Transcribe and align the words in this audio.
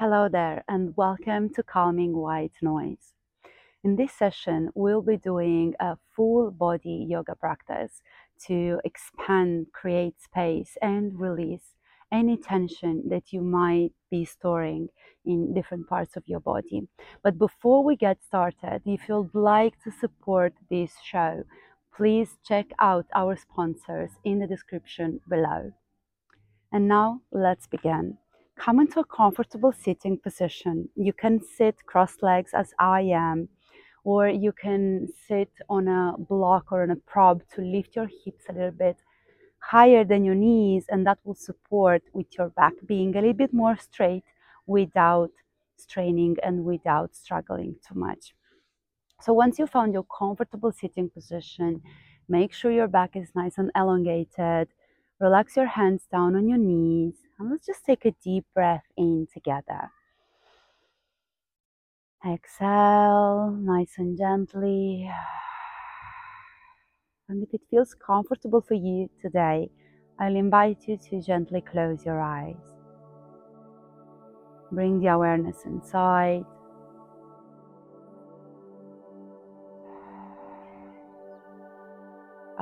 Hello 0.00 0.30
there, 0.30 0.64
and 0.66 0.96
welcome 0.96 1.50
to 1.50 1.62
Calming 1.62 2.16
White 2.16 2.54
Noise. 2.62 3.12
In 3.84 3.96
this 3.96 4.14
session, 4.14 4.70
we'll 4.74 5.02
be 5.02 5.18
doing 5.18 5.74
a 5.78 5.98
full 6.16 6.50
body 6.50 7.04
yoga 7.06 7.34
practice 7.34 8.00
to 8.46 8.80
expand, 8.86 9.66
create 9.74 10.14
space, 10.18 10.78
and 10.80 11.20
release 11.20 11.74
any 12.10 12.38
tension 12.38 13.10
that 13.10 13.30
you 13.30 13.42
might 13.42 13.92
be 14.10 14.24
storing 14.24 14.88
in 15.26 15.52
different 15.52 15.86
parts 15.86 16.16
of 16.16 16.26
your 16.26 16.40
body. 16.40 16.88
But 17.22 17.36
before 17.36 17.84
we 17.84 17.94
get 17.94 18.24
started, 18.24 18.80
if 18.86 19.06
you'd 19.06 19.34
like 19.34 19.74
to 19.84 19.90
support 19.90 20.54
this 20.70 20.92
show, 21.04 21.44
please 21.94 22.38
check 22.42 22.70
out 22.78 23.04
our 23.14 23.36
sponsors 23.36 24.12
in 24.24 24.38
the 24.38 24.46
description 24.46 25.20
below. 25.28 25.74
And 26.72 26.88
now 26.88 27.20
let's 27.30 27.66
begin. 27.66 28.16
Come 28.60 28.78
into 28.80 29.00
a 29.00 29.04
comfortable 29.04 29.72
sitting 29.72 30.18
position. 30.18 30.90
You 30.94 31.14
can 31.14 31.40
sit 31.40 31.76
cross 31.86 32.16
legs 32.20 32.50
as 32.52 32.74
I 32.78 33.00
am, 33.00 33.48
or 34.04 34.28
you 34.28 34.52
can 34.52 35.08
sit 35.26 35.50
on 35.70 35.88
a 35.88 36.14
block 36.18 36.70
or 36.70 36.82
on 36.82 36.90
a 36.90 36.96
prop 36.96 37.38
to 37.54 37.62
lift 37.62 37.96
your 37.96 38.10
hips 38.22 38.44
a 38.50 38.52
little 38.52 38.70
bit 38.70 38.98
higher 39.60 40.04
than 40.04 40.26
your 40.26 40.34
knees, 40.34 40.84
and 40.90 41.06
that 41.06 41.20
will 41.24 41.34
support 41.34 42.02
with 42.12 42.26
your 42.36 42.50
back 42.50 42.74
being 42.84 43.16
a 43.16 43.20
little 43.22 43.32
bit 43.32 43.54
more 43.54 43.78
straight 43.78 44.24
without 44.66 45.30
straining 45.76 46.36
and 46.42 46.62
without 46.62 47.16
struggling 47.16 47.76
too 47.86 47.94
much. 47.94 48.34
So 49.22 49.32
once 49.32 49.58
you 49.58 49.66
found 49.66 49.94
your 49.94 50.04
comfortable 50.04 50.72
sitting 50.72 51.08
position, 51.08 51.80
make 52.28 52.52
sure 52.52 52.70
your 52.70 52.88
back 52.88 53.16
is 53.16 53.30
nice 53.34 53.56
and 53.56 53.70
elongated. 53.74 54.68
Relax 55.20 55.54
your 55.54 55.66
hands 55.66 56.06
down 56.10 56.34
on 56.34 56.48
your 56.48 56.56
knees 56.56 57.12
and 57.38 57.50
let's 57.50 57.66
just 57.66 57.84
take 57.84 58.06
a 58.06 58.14
deep 58.24 58.46
breath 58.54 58.84
in 58.96 59.26
together. 59.32 59.90
Exhale 62.26 63.50
nice 63.50 63.98
and 63.98 64.16
gently. 64.16 65.10
And 67.28 67.44
if 67.44 67.54
it 67.54 67.60
feels 67.70 67.94
comfortable 67.94 68.60
for 68.60 68.74
you 68.74 69.08
today, 69.22 69.70
I'll 70.18 70.34
invite 70.34 70.88
you 70.88 70.96
to 71.10 71.22
gently 71.22 71.60
close 71.60 72.04
your 72.04 72.20
eyes. 72.20 72.56
Bring 74.72 74.98
the 74.98 75.08
awareness 75.08 75.64
inside. 75.64 76.44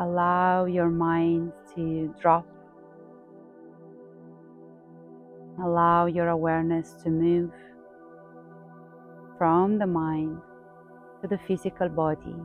Allow 0.00 0.66
your 0.66 0.90
mind 0.90 1.52
to 1.74 2.14
drop. 2.20 2.46
Allow 5.60 6.06
your 6.06 6.28
awareness 6.28 6.92
to 7.02 7.10
move 7.10 7.50
from 9.36 9.78
the 9.78 9.88
mind 9.88 10.40
to 11.20 11.26
the 11.26 11.38
physical 11.48 11.88
body 11.88 12.36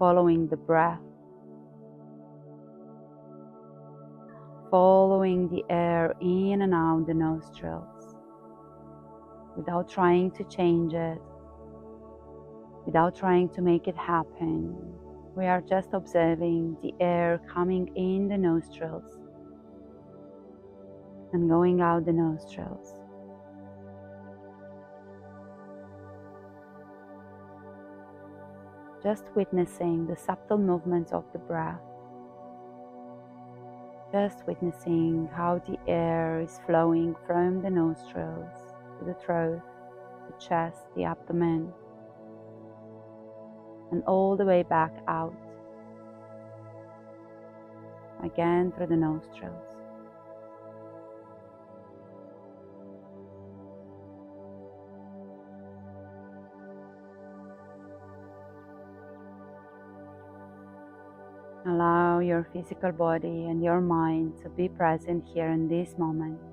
following 0.00 0.48
the 0.48 0.56
breath, 0.56 0.98
following 4.68 5.48
the 5.48 5.62
air 5.70 6.12
in 6.20 6.62
and 6.62 6.74
out 6.74 7.06
the 7.06 7.14
nostrils 7.14 8.16
without 9.56 9.88
trying 9.88 10.32
to 10.32 10.42
change 10.44 10.92
it, 10.94 11.18
without 12.84 13.14
trying 13.14 13.48
to 13.50 13.62
make 13.62 13.86
it 13.86 13.96
happen. 13.96 14.99
We 15.36 15.46
are 15.46 15.60
just 15.60 15.90
observing 15.92 16.76
the 16.82 16.92
air 17.00 17.40
coming 17.52 17.90
in 17.96 18.28
the 18.28 18.36
nostrils 18.36 19.18
and 21.32 21.48
going 21.48 21.80
out 21.80 22.04
the 22.04 22.12
nostrils. 22.12 23.00
just 29.02 29.24
witnessing 29.34 30.06
the 30.06 30.16
subtle 30.16 30.58
movements 30.58 31.12
of 31.12 31.24
the 31.32 31.38
breath, 31.38 31.80
just 34.12 34.46
witnessing 34.46 35.28
how 35.34 35.62
the 35.66 35.78
air 35.90 36.40
is 36.40 36.60
flowing 36.66 37.14
from 37.26 37.62
the 37.62 37.70
nostrils 37.70 38.74
to 38.98 39.04
the 39.04 39.14
throat, 39.14 39.62
the 40.26 40.44
chest, 40.44 40.80
the 40.96 41.04
abdomen, 41.04 41.72
and 43.90 44.02
all 44.04 44.36
the 44.36 44.44
way 44.44 44.62
back 44.62 44.92
out, 45.08 45.34
again 48.22 48.72
through 48.72 48.86
the 48.86 48.96
nostrils. 48.96 49.76
Allow 61.66 62.20
your 62.20 62.48
physical 62.52 62.90
body 62.90 63.44
and 63.46 63.62
your 63.62 63.80
mind 63.80 64.38
to 64.42 64.48
be 64.48 64.68
present 64.68 65.24
here 65.24 65.48
in 65.48 65.68
this 65.68 65.96
moment. 65.98 66.49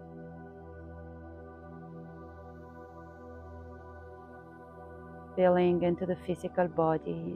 Feeling 5.37 5.83
into 5.83 6.05
the 6.05 6.17
physical 6.25 6.67
body, 6.67 7.35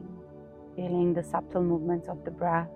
feeling 0.76 1.14
the 1.14 1.24
subtle 1.24 1.64
movements 1.64 2.10
of 2.10 2.26
the 2.26 2.32
breath, 2.32 2.68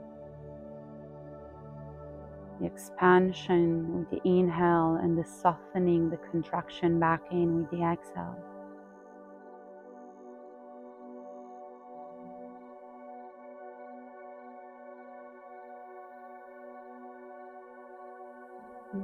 the 2.62 2.68
expansion 2.68 4.00
with 4.00 4.10
the 4.12 4.22
inhale 4.24 5.00
and 5.02 5.18
the 5.18 5.26
softening, 5.26 6.10
the 6.10 6.18
contraction 6.32 7.00
back 7.00 7.22
in 7.32 7.58
with 7.58 7.72
the 7.72 7.84
exhale. 7.84 8.38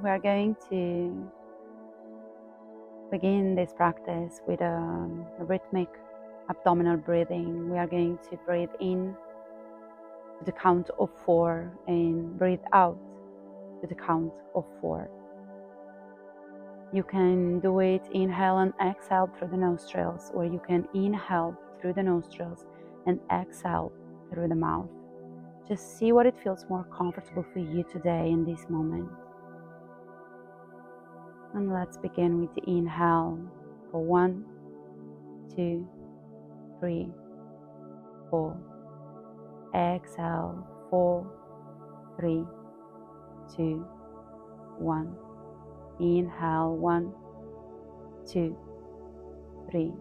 we 0.02 0.09
are 0.09 0.20
going 0.20 0.56
to 0.70 1.30
begin 3.12 3.56
this 3.56 3.74
practice 3.74 4.40
with 4.48 4.62
a, 4.62 5.09
a, 5.40 5.44
rhythmic 5.44 5.90
abdominal 6.50 6.97
breathing. 6.97 7.69
We 7.69 7.78
are 7.78 7.88
going 7.88 8.18
to 8.29 8.38
breathe 8.46 8.69
in 8.79 9.16
to 10.40 10.46
the 10.46 10.52
count 10.52 10.90
of 11.00 11.09
four 11.25 11.72
and 11.88 12.38
breathe 12.38 12.59
out 12.74 12.97
to 13.81 13.88
the 13.88 13.96
count 13.96 14.34
of 14.56 14.66
four. 14.79 15.09
You 16.94 17.03
can 17.03 17.59
do 17.62 17.79
it 17.79 18.02
inhale 18.12 18.59
and 18.59 18.74
exhale 18.85 19.29
through 19.38 19.50
the 19.50 19.57
nostrils, 19.57 20.29
or 20.34 20.46
you 20.46 20.62
can 20.68 20.88
inhale 20.94 21.57
through 21.79 21.94
the 21.94 22.03
nostrils 22.03 22.66
and 23.08 23.19
exhale 23.31 23.91
through 24.29 24.50
the 24.50 24.56
mouth. 24.56 24.90
Just 25.68 25.97
see 25.97 26.12
what 26.12 26.25
it 26.25 26.35
feels 26.44 26.66
more 26.69 26.85
comfortable 26.96 27.46
for 27.53 27.59
you 27.59 27.84
today 27.84 28.29
in 28.29 28.44
this 28.44 28.66
moment. 28.69 29.09
And 31.53 31.72
let's 31.72 31.97
begin 31.97 32.41
with 32.41 32.53
the 32.56 32.69
inhale 32.69 33.40
for 33.90 34.03
one, 34.03 34.46
two, 35.56 35.88
three, 36.81 37.08
four. 38.31 38.58
Exhale, 39.74 40.68
four, 40.90 41.25
three, 42.19 42.44
two, 43.56 43.86
one. 44.80 45.16
Inhale, 46.00 46.75
one, 46.75 47.14
two, 48.28 48.58
three, 49.70 49.94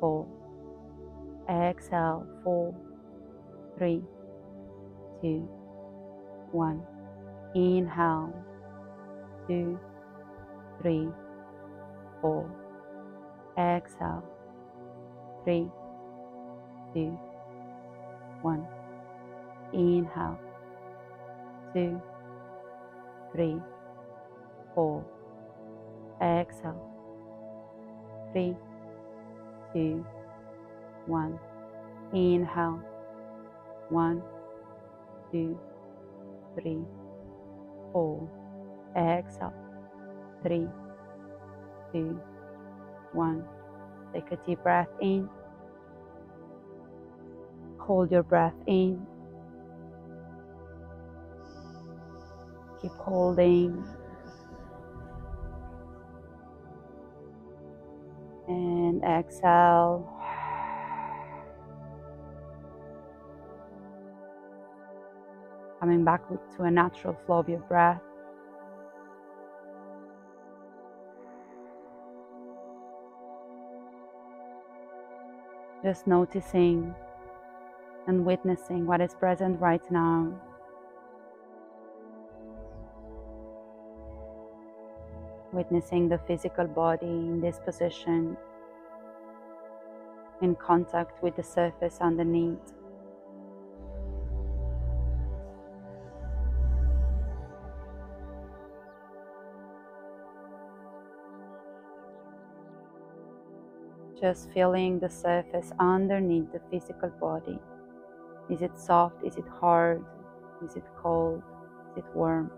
four. 0.00 0.26
Exhale, 1.48 2.26
four, 2.42 2.74
three, 3.78 4.02
two, 5.22 5.48
one. 6.50 6.82
Inhale, 7.54 8.34
two, 9.46 9.78
three, 10.82 11.08
four. 12.20 12.50
Exhale, 13.56 14.24
three, 15.44 15.68
two, 16.94 17.18
one. 18.42 18.66
Inhale, 19.72 20.38
two, 21.72 22.00
three, 23.32 23.56
four. 24.74 25.04
Exhale, 26.20 26.80
three, 28.32 28.56
two, 29.72 30.04
one. 31.06 31.38
Inhale, 32.12 32.82
one, 33.88 34.22
two, 35.30 35.58
three, 36.56 36.84
four. 37.92 38.28
Exhale 38.96 39.54
three, 40.42 40.66
two, 41.92 42.20
one. 43.12 43.44
Take 44.12 44.32
a 44.32 44.36
deep 44.46 44.62
breath 44.62 44.88
in. 45.00 45.28
Hold 47.78 48.10
your 48.10 48.22
breath 48.22 48.54
in. 48.66 49.06
Keep 52.82 52.92
holding. 52.92 53.84
And 58.48 59.04
exhale. 59.04 60.08
Coming 65.78 66.04
back 66.04 66.22
to 66.28 66.62
a 66.64 66.70
natural 66.70 67.16
flow 67.26 67.38
of 67.38 67.48
your 67.48 67.60
breath. 67.60 68.02
Just 75.82 76.06
noticing 76.06 76.94
and 78.06 78.26
witnessing 78.26 78.86
what 78.86 79.00
is 79.00 79.14
present 79.14 79.58
right 79.60 79.82
now. 79.90 80.30
Witnessing 85.52 86.08
the 86.08 86.18
physical 86.26 86.66
body 86.66 87.06
in 87.06 87.40
this 87.40 87.58
position, 87.64 88.36
in 90.42 90.54
contact 90.54 91.22
with 91.22 91.34
the 91.36 91.42
surface 91.42 91.98
underneath. 92.00 92.74
Just 104.20 104.50
feeling 104.52 104.98
the 104.98 105.08
surface 105.08 105.72
underneath 105.78 106.52
the 106.52 106.60
physical 106.70 107.08
body. 107.20 107.58
Is 108.50 108.60
it 108.60 108.78
soft? 108.78 109.24
Is 109.24 109.36
it 109.36 109.46
hard? 109.48 110.04
Is 110.62 110.76
it 110.76 110.84
cold? 111.00 111.42
Is 111.92 111.98
it 111.98 112.04
warm? 112.14 112.50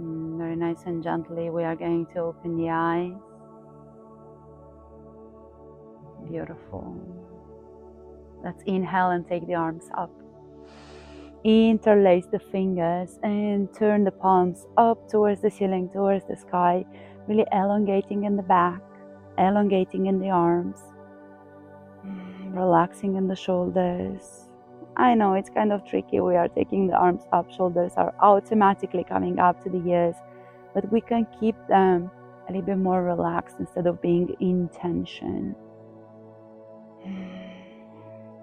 Mm, 0.00 0.36
very 0.36 0.56
nice 0.56 0.82
and 0.86 1.04
gently, 1.04 1.50
we 1.50 1.62
are 1.62 1.76
going 1.76 2.06
to 2.14 2.18
open 2.18 2.56
the 2.56 2.68
eyes. 2.70 3.12
Beautiful. 6.28 6.96
Let's 8.42 8.62
inhale 8.64 9.10
and 9.10 9.26
take 9.26 9.46
the 9.46 9.54
arms 9.54 9.84
up 9.96 10.10
interlace 11.46 12.26
the 12.26 12.40
fingers 12.40 13.20
and 13.22 13.72
turn 13.72 14.02
the 14.02 14.10
palms 14.10 14.66
up 14.76 15.08
towards 15.08 15.42
the 15.42 15.50
ceiling, 15.50 15.88
towards 15.88 16.26
the 16.26 16.36
sky, 16.36 16.84
really 17.28 17.46
elongating 17.52 18.24
in 18.24 18.36
the 18.36 18.42
back, 18.42 18.80
elongating 19.38 20.06
in 20.06 20.18
the 20.18 20.28
arms, 20.30 20.80
relaxing 22.50 23.14
in 23.14 23.28
the 23.28 23.36
shoulders. 23.36 24.48
I 24.96 25.14
know 25.14 25.34
it's 25.34 25.50
kind 25.50 25.72
of 25.72 25.84
tricky. 25.84 26.20
We 26.20 26.36
are 26.36 26.48
taking 26.48 26.88
the 26.88 26.96
arms 26.96 27.22
up, 27.32 27.52
shoulders 27.52 27.92
are 27.96 28.14
automatically 28.20 29.04
coming 29.04 29.38
up 29.38 29.62
to 29.62 29.70
the 29.70 29.82
ears, 29.88 30.16
but 30.74 30.90
we 30.90 31.00
can 31.00 31.26
keep 31.38 31.54
them 31.68 32.10
a 32.48 32.52
little 32.52 32.66
bit 32.66 32.78
more 32.78 33.04
relaxed 33.04 33.56
instead 33.60 33.86
of 33.86 34.02
being 34.02 34.34
in 34.40 34.68
tension. 34.68 35.54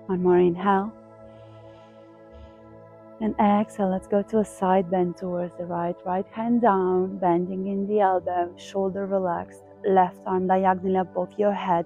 One 0.06 0.22
more 0.22 0.38
inhale. 0.38 0.94
And 3.24 3.40
exhale, 3.40 3.90
let's 3.90 4.06
go 4.06 4.22
to 4.22 4.40
a 4.40 4.44
side 4.44 4.92
bend 4.92 5.16
towards 5.16 5.56
the 5.56 5.64
right. 5.64 5.96
Right 6.06 6.28
hand 6.34 6.62
down, 6.62 7.20
bending 7.20 7.68
in 7.68 7.88
the 7.88 8.02
elbow, 8.02 8.54
shoulder 8.58 9.06
relaxed, 9.06 9.64
left 9.88 10.18
arm 10.26 10.48
diagonally 10.48 11.00
above 11.00 11.30
your 11.38 11.54
head, 11.54 11.86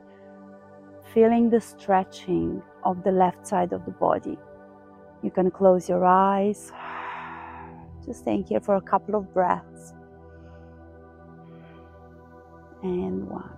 feeling 1.14 1.52
the 1.52 1.62
stretching 1.62 2.64
of 2.84 3.04
the 3.04 3.12
left 3.12 3.46
side 3.46 3.72
of 3.72 3.86
the 3.86 3.92
body. 3.92 4.36
You 5.22 5.30
can 5.30 5.52
close 5.52 5.88
your 5.88 6.06
eyes. 6.06 6.72
Just 8.04 8.22
staying 8.22 8.46
here 8.46 8.60
for 8.60 8.78
a 8.78 8.82
couple 8.82 9.14
of 9.14 9.32
breaths. 9.32 9.94
And 12.82 13.30
one. 13.30 13.52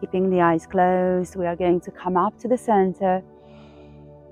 Keeping 0.00 0.30
the 0.30 0.40
eyes 0.40 0.66
closed, 0.66 1.36
we 1.36 1.44
are 1.44 1.54
going 1.54 1.82
to 1.82 1.90
come 1.90 2.16
up 2.16 2.38
to 2.38 2.48
the 2.48 2.56
center 2.56 3.22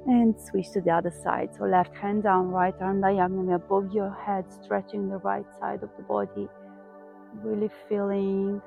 and 0.07 0.35
switch 0.41 0.71
to 0.73 0.81
the 0.81 0.91
other 0.91 1.11
side. 1.11 1.51
So 1.57 1.65
left 1.65 1.95
hand 1.95 2.23
down, 2.23 2.49
right 2.49 2.75
arm 2.81 3.01
diagonally 3.01 3.53
above 3.53 3.93
your 3.93 4.11
head, 4.11 4.45
stretching 4.63 5.09
the 5.09 5.19
right 5.19 5.47
side 5.59 5.83
of 5.83 5.91
the 5.97 6.03
body, 6.03 6.49
really 7.43 7.71
feeling 7.89 8.63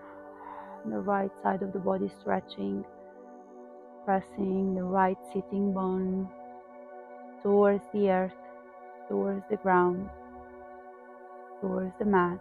the 0.85 0.99
right 0.99 1.31
side 1.41 1.61
of 1.61 1.73
the 1.73 1.79
body 1.79 2.11
stretching, 2.19 2.85
pressing 4.05 4.75
the 4.75 4.83
right 4.83 5.17
sitting 5.33 5.73
bone 5.73 6.29
towards 7.41 7.83
the 7.93 8.09
earth, 8.09 8.31
towards 9.09 9.43
the 9.49 9.57
ground, 9.57 10.09
towards 11.61 11.93
the 11.99 12.05
mat, 12.05 12.39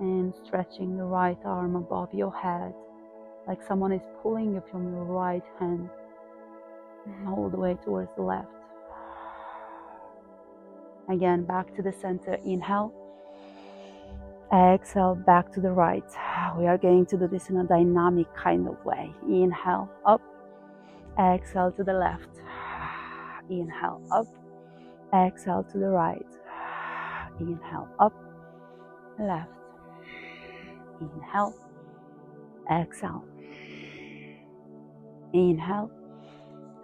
and 0.00 0.34
stretching 0.46 0.96
the 0.96 1.04
right 1.04 1.38
arm 1.44 1.76
above 1.76 2.12
your 2.14 2.32
head 2.34 2.72
like 3.46 3.58
someone 3.66 3.92
is 3.92 4.02
pulling 4.22 4.54
you 4.54 4.62
from 4.70 4.92
your 4.92 5.04
right 5.04 5.42
hand 5.58 5.88
all 7.26 7.48
the 7.48 7.56
way 7.56 7.76
towards 7.84 8.10
the 8.16 8.22
left. 8.22 8.48
Again, 11.08 11.44
back 11.44 11.74
to 11.76 11.82
the 11.82 11.92
center. 11.92 12.34
Inhale. 12.44 12.92
Exhale, 14.52 15.14
back 15.14 15.52
to 15.52 15.60
the 15.60 15.70
right. 15.70 16.04
We 16.58 16.66
are 16.66 16.78
going 16.78 17.06
to 17.06 17.16
do 17.16 17.28
this 17.28 17.50
in 17.50 17.56
a 17.58 17.64
dynamic 17.64 18.26
kind 18.34 18.68
of 18.68 18.84
way. 18.84 19.12
Inhale, 19.28 19.88
up. 20.04 20.20
Exhale 21.18 21.72
to 21.72 21.84
the 21.84 21.92
left. 21.92 22.28
Inhale, 23.48 24.02
up. 24.12 24.26
Exhale 25.14 25.64
to 25.72 25.78
the 25.78 25.88
right. 25.88 26.26
Inhale, 27.40 27.88
up. 27.98 28.12
Left. 29.18 29.50
Inhale. 31.00 31.54
Exhale. 32.70 33.24
Inhale 35.32 35.90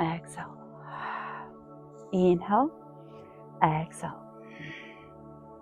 exhale. 0.01 0.57
Inhale, 2.13 2.71
exhale. 3.63 4.23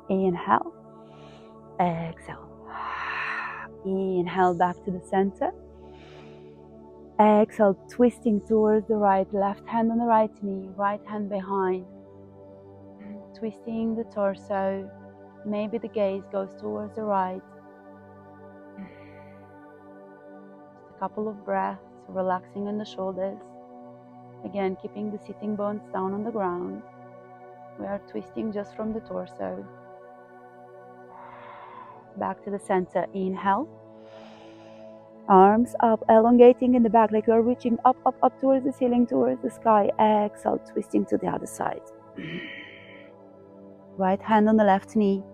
Inhale, 0.09 0.73
exhale. 1.81 2.49
Inhale 3.85 4.55
back 4.55 4.83
to 4.85 4.91
the 4.91 5.01
center. 5.01 5.53
Exhale, 7.21 7.75
twisting 7.89 8.41
towards 8.41 8.89
the 8.89 8.97
right, 8.97 9.33
left 9.33 9.67
hand 9.69 9.93
on 9.93 9.99
the 9.99 10.05
right 10.05 10.31
knee, 10.43 10.69
right 10.77 11.01
hand 11.07 11.29
behind. 11.29 11.87
Twisting 13.39 13.95
the 13.95 14.05
torso. 14.05 14.91
Maybe 15.47 15.79
the 15.79 15.89
gaze 15.89 16.23
goes 16.33 16.55
towards 16.61 16.97
the 16.97 17.03
right. 17.03 17.43
A 20.95 20.99
couple 20.99 21.29
of 21.29 21.45
breaths, 21.45 21.83
relaxing 22.09 22.67
in 22.67 22.79
the 22.79 22.85
shoulders. 22.85 23.39
Again, 24.45 24.77
keeping 24.81 25.11
the 25.11 25.19
sitting 25.27 25.57
bones 25.57 25.83
down 25.93 26.13
on 26.13 26.25
the 26.25 26.31
ground. 26.31 26.83
We 27.79 27.87
are 27.87 28.01
twisting 28.11 28.53
just 28.53 28.77
from 28.77 28.93
the 28.93 29.01
torso. 29.01 29.67
Back 32.17 32.45
to 32.45 32.51
the 32.51 32.59
center. 32.59 33.07
Inhale. 33.15 33.69
Arms 35.29 35.75
up, 35.81 36.05
elongating 36.11 36.75
in 36.75 36.83
the 36.83 36.91
back 36.91 37.11
like 37.11 37.27
you're 37.27 37.41
reaching 37.41 37.79
up, 37.87 37.97
up, 38.05 38.15
up 38.23 38.39
towards 38.41 38.65
the 38.65 38.73
ceiling, 38.73 39.07
towards 39.07 39.41
the 39.43 39.51
sky. 39.51 39.91
Exhale, 39.99 40.59
twisting 40.59 41.07
to 41.07 41.17
the 41.17 41.27
other 41.27 41.47
side. 41.47 41.81
Right 43.97 44.21
hand 44.21 44.49
on 44.49 44.57
the 44.57 44.65
left 44.65 44.97
knee, 44.97 45.25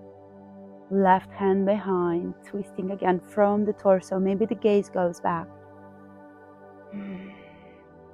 left 0.91 1.33
hand 1.33 1.67
behind, 1.67 2.35
twisting 2.47 2.93
again 2.93 3.21
from 3.21 3.65
the 3.65 3.73
torso. 3.73 4.19
Maybe 4.21 4.47
the 4.47 4.55
gaze 4.55 4.89
goes 4.89 5.21
back. 5.21 5.49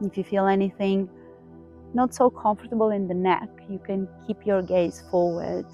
If 0.00 0.16
you 0.18 0.24
feel 0.24 0.46
anything 0.46 1.08
not 1.94 2.14
so 2.14 2.28
comfortable 2.28 2.90
in 2.90 3.08
the 3.08 3.14
neck, 3.14 3.48
you 3.70 3.78
can 3.78 4.08
keep 4.26 4.44
your 4.44 4.62
gaze 4.62 5.02
forward. 5.10 5.64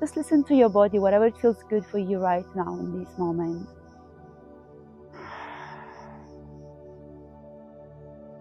Just 0.00 0.16
listen 0.16 0.42
to 0.44 0.54
your 0.54 0.70
body, 0.70 0.98
whatever 0.98 1.30
feels 1.30 1.62
good 1.68 1.84
for 1.84 1.98
you 1.98 2.18
right 2.18 2.46
now 2.56 2.78
in 2.78 3.04
this 3.04 3.18
moment. 3.18 3.68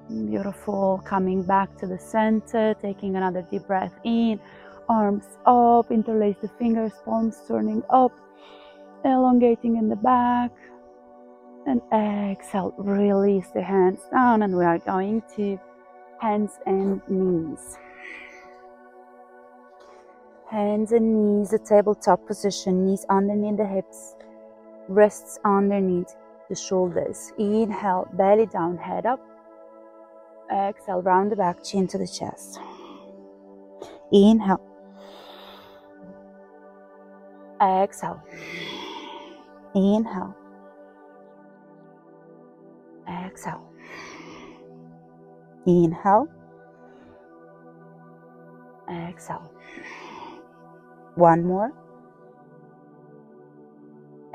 Beautiful. 0.07 1.01
Coming 1.05 1.43
back 1.43 1.77
to 1.79 1.85
the 1.85 1.99
center, 1.99 2.73
taking 2.81 3.15
another 3.15 3.45
deep 3.51 3.67
breath 3.67 3.93
in, 4.05 4.39
arms 4.88 5.25
up, 5.45 5.91
interlace 5.91 6.38
the 6.41 6.47
fingers, 6.47 6.93
palms 7.03 7.38
turning 7.47 7.83
up, 7.89 8.11
elongating 9.03 9.75
in 9.75 9.89
the 9.89 9.95
back, 9.97 10.51
and 11.65 11.81
exhale, 11.93 12.73
release 12.77 13.47
the 13.49 13.61
hands 13.61 14.01
down, 14.11 14.41
and 14.43 14.55
we 14.55 14.63
are 14.63 14.79
going 14.79 15.21
to 15.35 15.59
hands 16.19 16.59
and 16.65 17.01
knees. 17.07 17.77
Hands 20.49 20.91
and 20.91 21.13
knees, 21.13 21.51
the 21.51 21.59
tabletop 21.59 22.25
position, 22.25 22.85
knees 22.85 23.05
underneath 23.09 23.57
the 23.57 23.65
hips, 23.65 24.15
wrists 24.87 25.39
underneath 25.45 26.15
the 26.49 26.55
shoulders. 26.55 27.31
Inhale, 27.37 28.07
belly 28.13 28.47
down, 28.47 28.77
head 28.77 29.05
up. 29.05 29.19
Exhale, 30.51 31.03
round 31.03 31.31
the 31.31 31.35
back, 31.35 31.63
chin 31.63 31.87
to 31.87 31.97
the 31.99 32.07
chest. 32.07 32.59
Inhale. 34.11 34.61
Exhale. 37.61 38.21
Inhale. 39.75 40.35
Exhale. 43.09 43.63
Inhale. 45.65 46.27
Exhale. 48.89 49.51
One 51.15 51.43
more. 51.43 51.71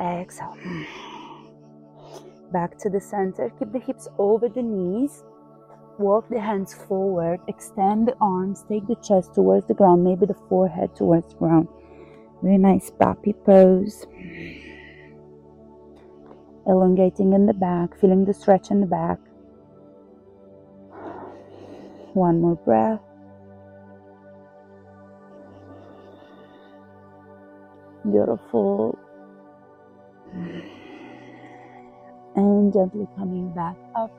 Exhale. 0.00 0.56
Back 2.52 2.78
to 2.78 2.90
the 2.90 3.00
center. 3.00 3.50
Keep 3.58 3.72
the 3.72 3.78
hips 3.78 4.08
over 4.18 4.48
the 4.48 4.62
knees. 4.62 5.24
Walk 5.98 6.28
the 6.28 6.40
hands 6.40 6.74
forward. 6.74 7.40
Extend 7.48 8.08
the 8.08 8.16
arms. 8.20 8.64
Take 8.68 8.86
the 8.86 8.96
chest 8.96 9.34
towards 9.34 9.66
the 9.66 9.74
ground. 9.74 10.04
Maybe 10.04 10.26
the 10.26 10.34
forehead 10.48 10.94
towards 10.96 11.28
the 11.28 11.36
ground. 11.36 11.68
Very 12.42 12.58
nice 12.58 12.90
puppy 12.90 13.32
pose. 13.32 14.06
Elongating 16.66 17.32
in 17.32 17.46
the 17.46 17.54
back. 17.54 17.98
Feeling 18.00 18.24
the 18.24 18.34
stretch 18.34 18.70
in 18.70 18.80
the 18.80 18.86
back. 18.86 19.18
One 22.14 22.40
more 22.40 22.56
breath. 22.56 23.00
Beautiful. 28.10 28.98
And 32.36 32.72
gently 32.72 33.08
coming 33.16 33.50
back 33.52 33.76
up. 33.94 34.12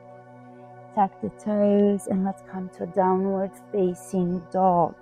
Tuck 0.94 1.20
the 1.22 1.28
toes 1.42 2.06
and 2.06 2.24
let's 2.24 2.42
come 2.50 2.70
to 2.76 2.84
a 2.84 2.86
downward 2.86 3.50
facing 3.72 4.42
dog. 4.50 4.94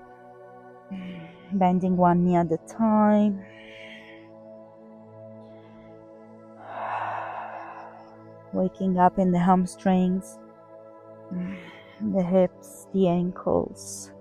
Bending 1.53 1.97
one 1.97 2.25
knee 2.25 2.37
at 2.37 2.51
a 2.53 2.59
time. 2.69 3.45
Waking 8.55 8.99
up 9.01 9.19
in 9.19 9.33
the 9.33 9.39
hamstrings, 9.41 10.39
the 12.01 12.23
hips, 12.23 12.87
the 12.95 13.09
ankles. 13.09 14.13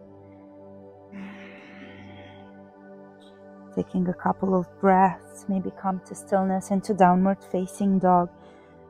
Taking 3.75 4.07
a 4.09 4.13
couple 4.13 4.55
of 4.55 4.65
breaths, 4.81 5.45
maybe 5.47 5.71
come 5.79 6.01
to 6.07 6.15
stillness 6.15 6.71
into 6.71 6.95
downward 6.95 7.43
facing 7.51 7.99
dog. 7.99 8.29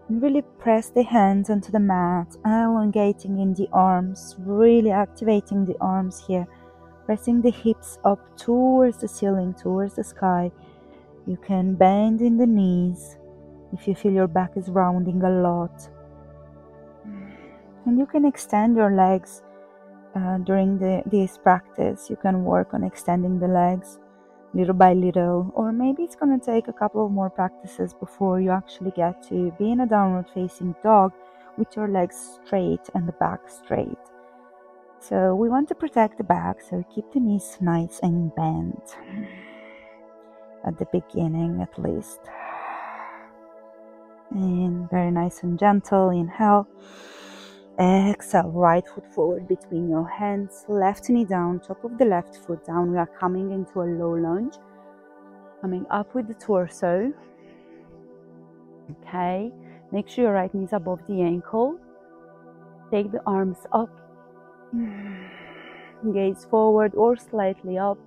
And 0.08 0.22
really 0.22 0.44
press 0.60 0.90
the 0.90 1.04
hands 1.04 1.50
onto 1.50 1.74
the 1.74 1.80
mat, 1.80 2.38
elongating 2.46 3.40
in 3.40 3.54
the 3.54 3.68
arms, 3.74 4.38
really 4.40 4.92
activating 4.92 5.66
the 5.66 5.78
arms 5.82 6.26
here, 6.26 6.48
pressing 7.06 7.42
the 7.42 7.52
hips 7.52 7.98
up 8.06 8.38
towards 8.38 9.00
the 9.00 9.10
ceiling, 9.10 9.54
towards 9.54 9.96
the 9.96 10.06
sky. 10.06 10.52
You 11.28 11.36
can 11.36 11.76
bend 11.76 12.22
in 12.22 12.38
the 12.38 12.48
knees 12.48 13.18
if 13.74 13.88
you 13.88 13.96
feel 13.96 14.12
your 14.12 14.28
back 14.28 14.52
is 14.56 14.70
rounding 14.70 15.22
a 15.24 15.30
lot. 15.30 15.90
And 17.86 17.98
you 17.98 18.06
can 18.06 18.26
extend 18.26 18.78
your 18.78 18.96
legs 18.96 19.44
uh, 20.16 20.38
during 20.38 20.78
the, 20.78 21.04
this 21.06 21.38
practice. 21.38 22.10
You 22.10 22.16
can 22.16 22.44
work 22.46 22.74
on 22.74 22.84
extending 22.84 23.40
the 23.40 23.48
legs 23.48 24.00
little 24.54 24.74
by 24.74 24.94
little, 24.94 25.52
or 25.56 25.72
maybe 25.72 26.04
it's 26.04 26.16
going 26.16 26.40
to 26.40 26.46
take 26.46 26.68
a 26.68 26.74
couple 26.74 27.06
of 27.06 27.12
more 27.12 27.30
practices 27.30 27.94
before 27.94 28.40
you 28.40 28.52
actually 28.52 28.92
get 28.92 29.22
to 29.28 29.52
be 29.58 29.72
in 29.72 29.80
a 29.80 29.88
downward 29.88 30.28
facing 30.34 30.76
dog 30.84 31.12
with 31.58 31.76
your 31.76 31.88
legs 31.88 32.40
straight 32.46 32.82
and 32.94 33.08
the 33.08 33.14
back 33.14 33.40
straight. 33.50 33.98
So, 35.00 35.36
we 35.36 35.50
want 35.50 35.68
to 35.70 35.76
protect 35.76 36.18
the 36.18 36.24
back, 36.24 36.62
so 36.62 36.84
keep 36.94 37.12
the 37.12 37.20
knees 37.20 37.58
nice 37.60 38.00
and 38.04 38.34
bent 38.36 38.96
at 40.66 40.78
the 40.78 40.88
beginning, 40.94 41.62
at 41.62 41.78
least. 41.78 42.20
And 44.34 44.90
very 44.90 45.12
nice 45.12 45.44
and 45.44 45.58
gentle. 45.58 46.10
Inhale. 46.10 46.68
Exhale, 47.80 48.52
right 48.52 48.86
foot 48.88 49.08
forward 49.16 49.48
between 49.48 49.90
your 49.90 50.08
hands, 50.08 50.64
left 50.68 51.10
knee 51.10 51.26
down, 51.26 51.60
top 51.60 51.84
of 51.84 51.98
the 51.98 52.06
left 52.06 52.36
foot 52.38 52.64
down. 52.64 52.92
We 52.92 53.00
are 53.00 53.10
coming 53.20 53.52
into 53.52 53.82
a 53.82 53.88
low 53.90 54.14
lunge, 54.14 54.54
coming 55.60 55.84
up 55.90 56.14
with 56.14 56.28
the 56.28 56.36
torso. 56.36 57.12
Okay, 58.92 59.52
make 59.92 60.08
sure 60.08 60.26
your 60.26 60.34
right 60.34 60.54
knee 60.54 60.66
is 60.66 60.74
above 60.74 61.00
the 61.08 61.22
ankle. 61.22 61.80
Take 62.92 63.12
the 63.12 63.24
arms 63.26 63.58
up, 63.72 63.90
gaze 66.14 66.46
forward 66.46 66.94
or 66.94 67.18
slightly 67.18 67.80
up. 67.80 67.98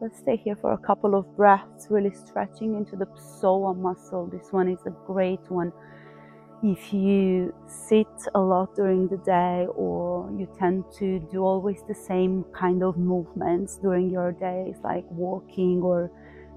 Let's 0.00 0.18
stay 0.18 0.36
here 0.36 0.56
for 0.56 0.72
a 0.72 0.78
couple 0.78 1.14
of 1.14 1.36
breaths, 1.36 1.88
really 1.90 2.12
stretching 2.14 2.74
into 2.74 2.96
the 2.96 3.06
psoas 3.06 3.76
muscle. 3.76 4.26
This 4.26 4.50
one 4.50 4.68
is 4.68 4.80
a 4.86 4.94
great 5.06 5.50
one 5.50 5.72
if 6.62 6.92
you 6.92 7.54
sit 7.66 8.06
a 8.34 8.40
lot 8.40 8.74
during 8.74 9.08
the 9.08 9.16
day 9.18 9.66
or 9.74 10.30
you 10.38 10.46
tend 10.58 10.84
to 10.98 11.18
do 11.32 11.42
always 11.42 11.82
the 11.88 11.94
same 11.94 12.44
kind 12.52 12.82
of 12.82 12.98
movements 12.98 13.78
during 13.78 14.10
your 14.10 14.32
days, 14.32 14.76
like 14.84 15.04
walking 15.10 15.80
or 15.82 16.10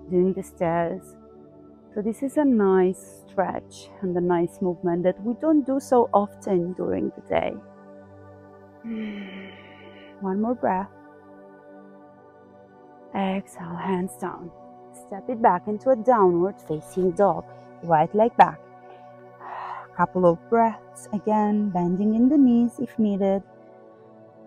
doing 0.10 0.34
the 0.34 0.44
stairs. 0.44 1.16
So, 1.96 2.02
this 2.02 2.24
is 2.24 2.38
a 2.38 2.44
nice 2.44 3.24
stretch 3.30 3.90
and 4.02 4.18
a 4.18 4.22
nice 4.22 4.62
movement 4.62 5.04
that 5.04 5.22
we 5.24 5.36
don't 5.40 5.66
do 5.66 5.80
so 5.80 6.10
often 6.14 6.74
during 6.74 7.12
the 7.16 7.22
day. 7.30 7.54
One 10.22 10.42
more 10.42 10.56
breath. 10.56 10.90
Exhale, 13.16 13.76
hands 13.76 14.16
down. 14.20 14.52
Step 15.08 15.30
it 15.30 15.42
back 15.42 15.68
into 15.68 15.90
a 15.92 15.96
downward 15.96 16.56
facing 16.60 17.12
dog. 17.12 17.46
Right 17.84 18.14
leg 18.16 18.36
back 18.38 18.62
A 19.42 19.96
couple 19.98 20.26
of 20.26 20.40
breaths 20.50 21.10
again 21.12 21.70
bending 21.70 22.16
in 22.16 22.30
the 22.30 22.38
knees 22.38 22.80
if 22.80 22.98
needed 22.98 23.44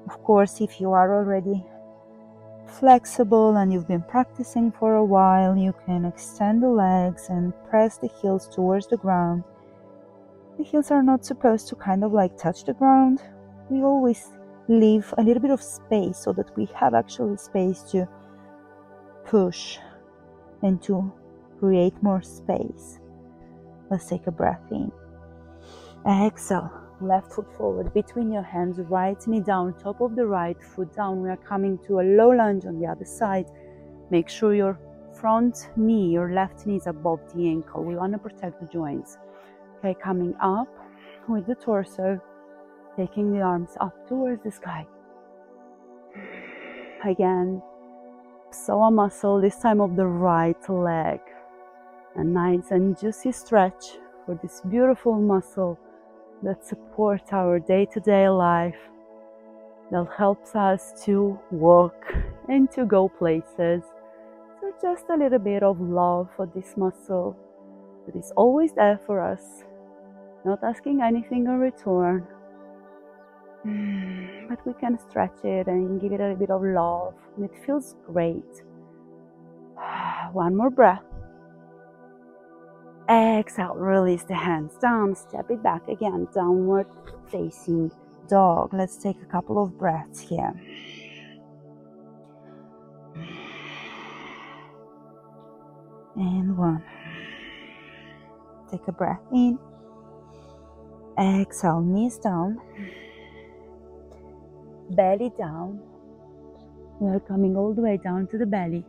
of 0.08 0.23
course 0.25 0.62
if 0.62 0.80
you 0.80 0.92
are 0.92 1.14
already 1.14 1.62
flexible 2.66 3.56
and 3.58 3.73
you've 3.73 3.87
been 3.87 4.02
practicing 4.02 4.73
for 4.73 4.94
a 4.94 5.04
while 5.04 5.54
you 5.54 5.75
can 5.85 6.06
extend 6.06 6.62
the 6.62 6.68
legs 6.68 7.28
and 7.28 7.52
press 7.68 7.99
the 7.99 8.08
heels 8.08 8.49
towards 8.49 8.87
the 8.87 8.96
ground 8.96 9.44
the 10.56 10.64
heels 10.64 10.90
are 10.90 11.02
not 11.02 11.25
supposed 11.25 11.68
to 11.68 11.76
kind 11.76 12.02
of 12.02 12.12
like 12.12 12.38
touch 12.38 12.64
the 12.64 12.73
ground 12.73 13.23
we 13.68 13.82
always 13.82 14.30
leave 14.68 15.12
a 15.18 15.23
little 15.23 15.42
bit 15.42 15.50
of 15.50 15.62
space 15.62 16.16
so 16.16 16.32
that 16.32 16.56
we 16.56 16.64
have 16.75 16.94
actually 16.94 17.37
space 17.37 17.82
to 17.82 18.08
push 19.26 19.78
and 20.62 20.83
to 20.83 21.12
create 21.59 21.95
more 22.02 22.23
space 22.23 22.99
let's 23.90 24.09
take 24.09 24.26
a 24.26 24.30
breath 24.30 24.62
in 24.71 24.90
Exhale, 26.09 26.71
left 27.00 27.33
foot 27.33 27.52
forward 27.56 27.92
between 27.92 28.30
your 28.30 28.42
hands, 28.42 28.78
right 28.78 29.26
knee 29.26 29.40
down, 29.40 29.75
top 29.75 30.00
of 30.00 30.14
the 30.14 30.25
right 30.25 30.56
foot 30.62 30.95
down. 30.95 31.21
We 31.21 31.28
are 31.30 31.37
coming 31.37 31.78
to 31.87 31.99
a 31.99 32.02
low 32.02 32.28
lunge 32.28 32.64
on 32.64 32.78
the 32.78 32.87
other 32.87 33.04
side. 33.04 33.47
Make 34.11 34.28
sure 34.28 34.54
your 34.54 34.78
front 35.18 35.71
knee, 35.75 36.12
your 36.12 36.33
left 36.33 36.64
knee 36.64 36.76
is 36.76 36.87
above 36.87 37.18
the 37.35 37.49
ankle. 37.49 37.83
We 37.83 37.97
want 37.97 38.12
to 38.12 38.18
protect 38.18 38.61
the 38.61 38.68
joints. 38.68 39.18
Okay, 39.78 39.97
coming 40.00 40.33
up 40.40 40.68
with 41.28 41.47
the 41.49 41.56
torso, 41.56 42.21
taking 42.97 43.33
the 43.33 43.40
arms 43.40 43.71
up 43.80 44.09
towards 44.09 44.45
the 44.45 44.52
sky. 44.52 44.87
Again, 47.04 47.61
psoas 48.56 48.92
muscle, 48.92 49.40
this 49.40 49.58
time 49.58 49.80
of 49.80 49.96
the 49.96 50.06
right 50.06 50.68
leg. 50.68 51.20
A 52.16 52.25
nice 52.25 52.70
and 52.70 52.98
juicy 52.98 53.32
stretch 53.32 53.98
for 54.25 54.38
this 54.42 54.62
beautiful 54.68 55.14
muscle 55.20 55.78
that 56.42 56.64
supports 56.64 57.32
our 57.32 57.58
day 57.58 57.86
to 57.92 58.00
day 58.00 58.28
life, 58.28 58.78
that 59.90 60.06
helps 60.16 60.54
us 60.54 61.04
to 61.04 61.38
walk 61.50 62.14
and 62.48 62.70
to 62.72 62.84
go 62.86 63.08
places. 63.08 63.82
So, 64.60 64.72
just 64.80 65.04
a 65.10 65.16
little 65.16 65.38
bit 65.38 65.62
of 65.62 65.80
love 65.80 66.28
for 66.36 66.46
this 66.46 66.76
muscle 66.76 67.36
that 68.06 68.16
is 68.16 68.32
always 68.36 68.72
there 68.72 68.98
for 69.06 69.20
us, 69.20 69.64
not 70.44 70.64
asking 70.64 71.02
anything 71.02 71.46
in 71.46 71.58
return. 71.58 72.26
Mm, 73.66 74.49
but 74.49 74.64
we 74.64 74.75
can 74.75 74.96
stretch 75.11 75.44
it 75.44 75.66
and 75.66 76.00
give 76.00 76.12
it 76.12 76.20
a 76.20 76.28
little 76.28 76.37
bit 76.37 76.50
of 76.50 76.62
love, 76.62 77.14
and 77.37 77.44
it 77.44 77.66
feels 77.66 77.96
great. 78.06 78.62
One 80.32 80.54
more 80.54 80.70
breath. 80.70 81.02
Exhale, 83.08 83.75
release 83.75 84.25
the 84.25 84.35
hands 84.35 84.76
down, 84.80 85.14
step 85.14 85.50
it 85.50 85.62
back 85.62 85.88
again, 85.88 86.28
downward 86.32 86.87
facing 87.28 87.90
dog. 88.28 88.73
Let's 88.73 88.96
take 88.96 89.20
a 89.23 89.26
couple 89.26 89.62
of 89.62 89.76
breaths 89.78 90.20
here. 90.20 90.52
And 96.16 96.56
one. 96.56 96.82
Take 98.70 98.88
a 98.88 98.92
breath 98.92 99.20
in. 99.32 99.58
Exhale, 101.18 101.80
knees 101.80 102.18
down, 102.18 102.61
belly 104.90 105.32
down. 105.38 105.80
We 107.00 107.10
are 107.10 107.20
coming 107.20 107.56
all 107.56 107.74
the 107.74 107.82
way 107.82 107.96
down 107.96 108.26
to 108.28 108.38
the 108.38 108.46
belly. 108.46 108.84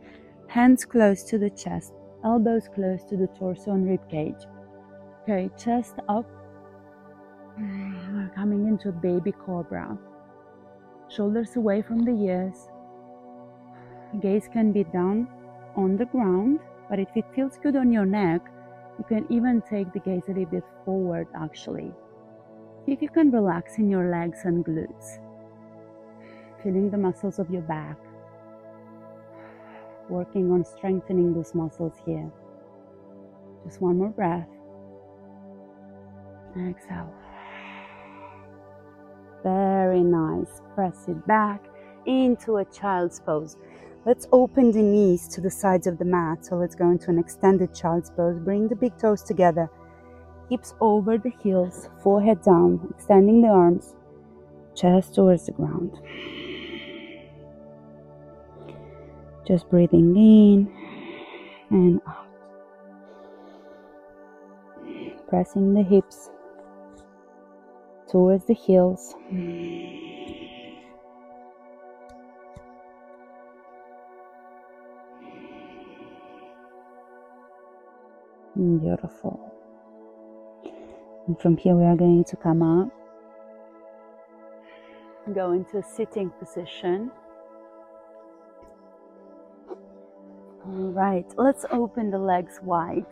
Hands 0.48 0.82
close 0.84 1.22
to 1.24 1.38
the 1.38 1.50
chest, 1.50 1.92
elbows 2.24 2.68
close 2.74 3.04
to 3.04 3.16
the 3.16 3.26
torso 3.38 3.72
and 3.72 3.88
rib 3.88 4.08
cage. 4.08 4.46
Okay, 5.22 5.50
chest 5.58 5.96
up. 6.08 6.26
We're 7.58 8.32
coming 8.34 8.66
into 8.66 8.88
a 8.88 8.92
baby 8.92 9.32
cobra. 9.32 9.98
Shoulders 11.08 11.56
away 11.56 11.82
from 11.82 12.04
the 12.04 12.12
ears. 12.12 12.68
Gaze 14.20 14.48
can 14.50 14.72
be 14.72 14.84
down 14.84 15.28
on 15.76 15.96
the 15.96 16.06
ground, 16.06 16.60
but 16.88 16.98
if 16.98 17.08
it 17.14 17.24
feels 17.34 17.58
good 17.62 17.76
on 17.76 17.92
your 17.92 18.06
neck, 18.06 18.40
you 18.98 19.04
can 19.04 19.26
even 19.30 19.62
take 19.68 19.92
the 19.92 20.00
gaze 20.00 20.22
a 20.28 20.32
little 20.32 20.46
bit 20.46 20.64
forward 20.84 21.28
actually. 21.34 21.92
If 22.86 23.02
you 23.02 23.10
can 23.10 23.30
relax 23.30 23.76
in 23.76 23.90
your 23.90 24.10
legs 24.10 24.38
and 24.44 24.64
glutes, 24.64 25.18
feeling 26.62 26.90
the 26.90 26.98
muscles 26.98 27.38
of 27.38 27.50
your 27.50 27.62
back, 27.62 27.96
working 30.08 30.50
on 30.50 30.64
strengthening 30.64 31.34
those 31.34 31.54
muscles 31.54 31.94
here. 32.04 32.30
Just 33.64 33.80
one 33.80 33.98
more 33.98 34.08
breath. 34.08 34.48
Exhale. 36.56 37.12
Very 39.42 40.00
nice. 40.00 40.62
Press 40.74 41.08
it 41.08 41.26
back 41.26 41.64
into 42.06 42.56
a 42.56 42.64
child's 42.64 43.20
pose. 43.20 43.56
Let's 44.06 44.26
open 44.32 44.72
the 44.72 44.82
knees 44.82 45.28
to 45.28 45.40
the 45.40 45.50
sides 45.50 45.86
of 45.86 45.98
the 45.98 46.04
mat. 46.04 46.44
So 46.44 46.56
let's 46.56 46.74
go 46.74 46.90
into 46.90 47.10
an 47.10 47.18
extended 47.18 47.74
child's 47.74 48.10
pose. 48.10 48.38
Bring 48.38 48.68
the 48.68 48.76
big 48.76 48.96
toes 48.98 49.22
together 49.22 49.70
hips 50.48 50.74
over 50.80 51.18
the 51.18 51.32
heels, 51.42 51.88
forehead 52.02 52.42
down, 52.42 52.88
extending 52.90 53.42
the 53.42 53.48
arms, 53.48 53.94
chest 54.74 55.14
towards 55.14 55.46
the 55.46 55.52
ground. 55.52 55.92
Just 59.48 59.70
breathing 59.70 60.14
in 60.14 60.70
and 61.70 62.02
out. 62.06 62.26
Pressing 65.26 65.72
the 65.72 65.82
hips 65.82 66.28
towards 68.10 68.44
the 68.44 68.52
heels. 68.52 69.14
Beautiful. 78.54 79.40
And 81.26 81.40
from 81.40 81.56
here, 81.56 81.74
we 81.74 81.84
are 81.84 81.96
going 81.96 82.24
to 82.24 82.36
come 82.36 82.62
up, 82.62 82.90
go 85.34 85.52
into 85.52 85.78
a 85.78 85.82
sitting 85.82 86.28
position. 86.38 87.10
All 90.68 90.92
right, 90.92 91.24
let's 91.38 91.64
open 91.70 92.10
the 92.10 92.18
legs 92.18 92.60
wide. 92.62 93.06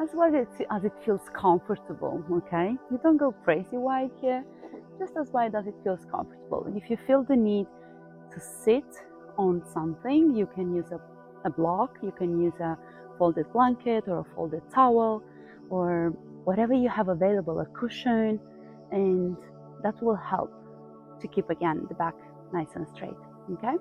As 0.00 0.10
wide 0.14 0.36
as 0.70 0.84
it 0.84 0.92
feels 1.04 1.22
comfortable, 1.32 2.24
okay? 2.30 2.76
You 2.88 3.00
don't 3.02 3.16
go 3.16 3.32
crazy 3.32 3.78
wide 3.78 4.12
here, 4.20 4.44
just 4.96 5.16
as 5.20 5.32
wide 5.32 5.56
as 5.56 5.66
it 5.66 5.74
feels 5.82 6.06
comfortable. 6.08 6.72
If 6.76 6.88
you 6.88 6.96
feel 7.04 7.24
the 7.24 7.34
need 7.34 7.66
to 8.32 8.38
sit 8.38 8.84
on 9.36 9.60
something, 9.74 10.36
you 10.36 10.46
can 10.46 10.72
use 10.72 10.92
a, 10.92 11.00
a 11.44 11.50
block, 11.50 11.98
you 12.00 12.12
can 12.12 12.40
use 12.40 12.54
a 12.60 12.78
folded 13.18 13.52
blanket 13.52 14.04
or 14.06 14.20
a 14.20 14.34
folded 14.36 14.62
towel 14.72 15.20
or 15.68 16.14
whatever 16.44 16.74
you 16.74 16.88
have 16.88 17.08
available, 17.08 17.58
a 17.58 17.66
cushion, 17.66 18.38
and 18.92 19.36
that 19.82 20.00
will 20.00 20.14
help 20.14 20.52
to 21.20 21.26
keep 21.26 21.50
again 21.50 21.86
the 21.88 21.94
back 21.94 22.14
nice 22.52 22.68
and 22.76 22.86
straight. 22.94 23.18
Okay? 23.54 23.74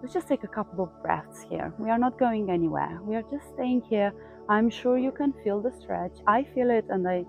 Let's 0.00 0.14
just 0.14 0.28
take 0.28 0.44
a 0.44 0.48
couple 0.48 0.84
of 0.84 1.02
breaths 1.02 1.44
here. 1.48 1.72
We 1.78 1.90
are 1.90 1.98
not 1.98 2.18
going 2.18 2.50
anywhere. 2.50 3.00
We 3.02 3.16
are 3.16 3.22
just 3.22 3.48
staying 3.54 3.82
here. 3.82 4.12
I'm 4.48 4.70
sure 4.70 4.98
you 4.98 5.12
can 5.12 5.32
feel 5.44 5.60
the 5.60 5.72
stretch. 5.72 6.16
I 6.26 6.44
feel 6.54 6.70
it 6.70 6.86
and 6.88 7.06
I 7.06 7.24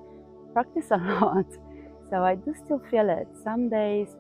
practice 0.54 0.88
a 0.92 0.98
lot. 1.22 1.46
So 2.10 2.24
I 2.24 2.36
do 2.36 2.54
still 2.66 2.82
feel 2.90 3.10
it. 3.10 3.28
Some 3.44 3.70
days 3.70 4.16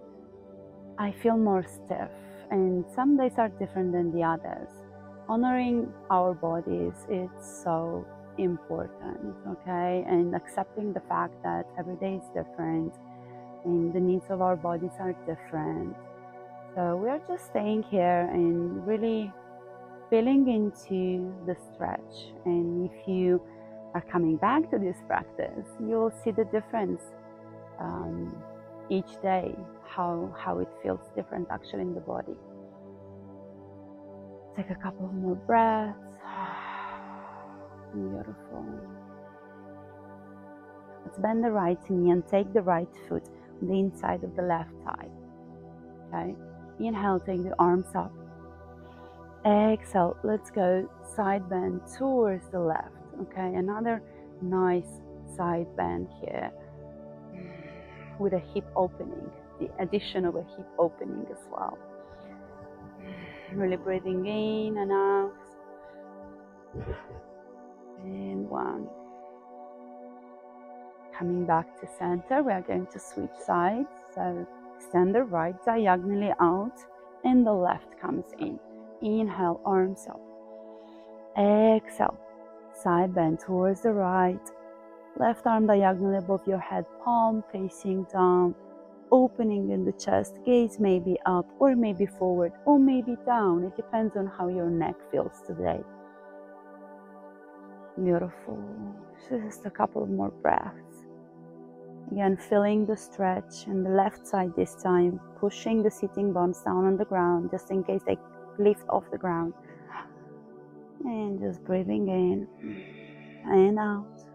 I 0.98 1.12
feel 1.12 1.38
more 1.38 1.64
stiff, 1.64 2.12
and 2.52 2.86
some 2.94 3.18
days 3.18 3.34
are 3.38 3.50
different 3.50 3.92
than 3.92 4.12
the 4.14 4.24
others 4.24 4.70
honoring 5.32 5.88
our 6.10 6.34
bodies 6.34 6.94
is 7.10 7.30
so 7.64 8.06
important, 8.38 9.34
okay? 9.48 10.04
And 10.06 10.36
accepting 10.36 10.92
the 10.92 11.00
fact 11.08 11.36
that 11.44 11.66
every 11.80 11.96
day 11.96 12.16
is 12.16 12.28
different 12.36 12.94
and 13.64 13.94
the 13.94 14.00
needs 14.00 14.26
of 14.30 14.42
our 14.42 14.58
bodies 14.58 14.92
are 15.00 15.14
different. 15.26 15.96
So 16.75 16.95
we 16.95 17.10
are 17.10 17.19
just 17.27 17.47
staying 17.47 17.84
here 17.84 18.29
and 18.31 18.88
really 18.88 19.29
feeling 20.10 20.47
into 20.47 21.34
the 21.45 21.57
stretch. 21.73 22.31
And 22.45 22.89
if 22.89 23.07
you 23.07 23.41
are 23.93 24.01
coming 24.10 24.38
back 24.38 24.71
to 24.71 24.79
this 24.79 24.95
practice, 25.05 25.67
you'll 25.81 26.13
see 26.23 26.31
the 26.31 26.45
difference 26.45 27.01
um, 27.77 28.41
each 28.89 29.21
day, 29.21 29.53
how, 29.86 30.34
how 30.38 30.60
it 30.60 30.69
feels 30.81 31.01
different 31.13 31.49
actually 31.51 31.81
in 31.81 31.93
the 31.93 31.99
body. 31.99 32.36
Take 34.55 34.69
a 34.69 34.75
couple 34.75 35.07
more 35.07 35.36
breaths. 35.36 35.97
Beautiful. 37.93 38.65
Let's 41.03 41.19
bend 41.19 41.43
the 41.43 41.51
right 41.51 41.79
knee 41.89 42.12
and 42.12 42.25
take 42.29 42.53
the 42.53 42.62
right 42.62 42.88
foot 43.10 43.27
on 43.62 43.67
the 43.67 43.77
inside 43.77 44.23
of 44.23 44.38
the 44.38 44.43
left 44.43 44.71
thigh. 44.86 45.10
Okay. 46.13 46.36
Inhale, 46.86 47.20
take 47.20 47.44
the 47.44 47.56
arms 47.60 47.88
up. 47.96 48.12
Exhale, 49.46 50.17
let's 50.24 50.52
go 50.52 50.89
side 51.15 51.50
bend 51.50 51.82
towards 51.98 52.48
the 52.50 52.60
left. 52.60 52.96
Okay, 53.22 53.56
another 53.56 54.02
nice 54.41 55.02
side 55.36 55.67
bend 55.76 56.08
here 56.22 56.52
with 58.20 58.34
a 58.34 58.39
hip 58.54 58.65
opening, 58.76 59.30
the 59.60 59.70
addition 59.80 60.26
of 60.26 60.36
a 60.36 60.44
hip 60.56 60.67
opening 60.78 61.26
as 61.32 61.39
well. 61.52 61.78
Really 63.54 63.78
breathing 63.78 64.26
in 64.26 64.78
and 64.78 64.91
out. 64.91 65.34
And 68.04 68.50
one. 68.50 68.88
Coming 71.17 71.46
back 71.46 71.80
to 71.82 71.88
center, 72.00 72.41
we 72.41 72.52
are 72.52 72.62
going 72.62 72.88
to 72.88 73.00
switch 73.00 73.30
sides. 73.46 73.89
So 74.15 74.48
extend 74.82 75.13
the 75.13 75.24
right 75.24 75.56
diagonally 75.65 76.34
out 76.39 76.78
and 77.24 77.46
the 77.46 77.54
left 77.54 78.00
comes 78.00 78.26
in. 78.39 78.60
Inhale, 79.02 79.62
arms 79.65 80.08
up. 80.10 80.22
Exhale, 81.38 82.17
side 82.74 83.13
bend 83.13 83.39
towards 83.39 83.82
the 83.82 83.91
right. 83.91 84.41
Left 85.17 85.46
arm 85.46 85.67
diagonally 85.67 86.17
above 86.17 86.48
your 86.48 86.60
head, 86.60 86.86
palm 87.04 87.44
facing 87.52 88.06
down 88.06 88.56
opening 89.12 89.72
in 89.72 89.84
the 89.84 89.91
chest, 89.94 90.36
gaze 90.46 90.80
maybe 90.80 91.17
up 91.26 91.46
or 91.60 91.76
maybe 91.76 92.06
forward 92.06 92.54
or 92.65 92.80
maybe 92.80 93.17
down. 93.26 93.63
It 93.65 93.76
depends 93.76 94.15
on 94.15 94.26
how 94.26 94.48
your 94.48 94.70
neck 94.70 94.96
feels 95.12 95.41
today. 95.46 95.82
Beautiful. 98.02 98.58
Just 99.30 99.65
a 99.65 99.70
couple 99.70 100.06
more 100.08 100.32
breaths. 100.32 100.90
Again, 102.12 102.36
feeling 102.36 102.86
the 102.86 102.97
stretch 102.97 103.67
and 103.67 103.86
the 103.86 103.89
left 103.89 104.28
side 104.28 104.54
this 104.58 104.76
time, 104.76 105.19
pushing 105.39 105.82
the 105.82 105.89
sitting 105.89 106.34
bones 106.34 106.60
down 106.60 106.86
on 106.86 106.97
the 106.97 107.06
ground 107.06 107.50
just 107.52 107.71
in 107.71 107.86
case 107.86 108.02
they 108.06 108.17
lift 108.60 108.84
off 108.89 109.10
the 109.12 109.17
ground. 109.17 109.54
And 111.06 111.39
just 111.39 111.63
breathing 111.63 112.10
in 112.10 112.47
and 113.45 113.80
out. 113.80 114.26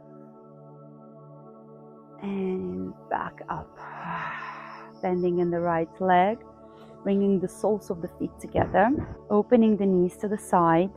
And 2.22 2.94
back 3.10 3.42
up. 3.50 3.78
Bending 5.02 5.40
in 5.40 5.50
the 5.50 5.60
right 5.60 6.00
leg, 6.00 6.38
bringing 7.02 7.38
the 7.38 7.48
soles 7.48 7.90
of 7.90 8.00
the 8.00 8.08
feet 8.18 8.32
together, 8.40 8.90
opening 9.28 9.76
the 9.76 9.84
knees 9.84 10.16
to 10.16 10.28
the 10.28 10.38
side, 10.38 10.90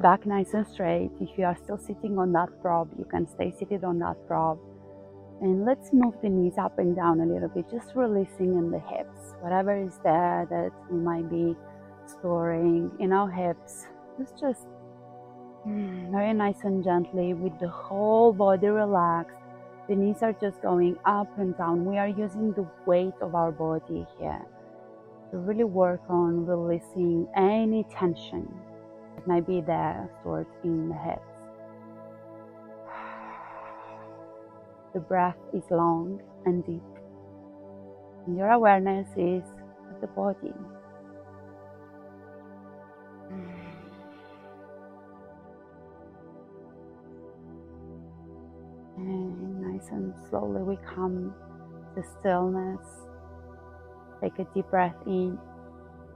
back 0.00 0.26
nice 0.26 0.54
and 0.54 0.66
straight. 0.66 1.10
If 1.20 1.38
you 1.38 1.44
are 1.44 1.56
still 1.56 1.78
sitting 1.78 2.18
on 2.18 2.32
that 2.32 2.48
prop, 2.62 2.88
you 2.98 3.04
can 3.04 3.28
stay 3.28 3.52
seated 3.58 3.84
on 3.84 3.98
that 4.00 4.16
prop. 4.26 4.58
And 5.40 5.64
let's 5.64 5.92
move 5.92 6.14
the 6.22 6.28
knees 6.28 6.58
up 6.58 6.78
and 6.78 6.94
down 6.94 7.20
a 7.20 7.26
little 7.26 7.48
bit, 7.48 7.70
just 7.70 7.94
releasing 7.94 8.58
in 8.58 8.70
the 8.70 8.80
hips. 8.80 9.34
Whatever 9.40 9.76
is 9.76 9.98
there 10.04 10.46
that 10.50 10.70
we 10.90 10.98
might 10.98 11.30
be 11.30 11.56
storing 12.06 12.90
in 12.98 13.12
our 13.12 13.30
hips, 13.30 13.86
let's 14.18 14.32
just 14.32 14.66
mm, 15.66 16.10
very 16.10 16.34
nice 16.34 16.62
and 16.64 16.84
gently 16.84 17.32
with 17.32 17.58
the 17.58 17.68
whole 17.68 18.32
body 18.32 18.68
relaxed 18.68 19.36
the 19.90 19.96
knees 19.96 20.22
are 20.22 20.32
just 20.34 20.62
going 20.62 20.96
up 21.04 21.36
and 21.36 21.58
down. 21.58 21.84
We 21.84 21.98
are 21.98 22.06
using 22.06 22.52
the 22.52 22.64
weight 22.86 23.14
of 23.20 23.34
our 23.34 23.50
body 23.50 24.06
here 24.20 24.40
to 25.32 25.36
really 25.36 25.64
work 25.64 26.00
on 26.08 26.46
releasing 26.46 27.26
any 27.34 27.84
tension 27.90 28.48
might 29.26 29.46
be 29.46 29.60
there 29.60 30.08
stored 30.20 30.46
in 30.64 30.88
the 30.88 30.94
hips. 30.94 31.22
The 34.94 35.00
breath 35.00 35.36
is 35.52 35.62
long 35.70 36.20
and 36.44 36.64
deep. 36.66 36.82
And 38.26 38.36
your 38.36 38.50
awareness 38.50 39.08
is 39.16 39.44
at 39.90 40.00
the 40.00 40.06
body. 40.08 40.52
And 48.96 49.60
nice 49.60 49.88
and 49.90 50.12
slowly 50.28 50.62
we 50.62 50.78
come 50.94 51.34
to 51.94 52.02
stillness. 52.20 52.80
Take 54.20 54.38
a 54.38 54.44
deep 54.54 54.68
breath 54.70 54.96
in 55.06 55.38